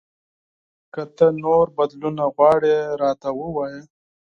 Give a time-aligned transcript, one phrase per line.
[0.93, 3.81] که ته نور بدلونونه غواړې، راته ووایه!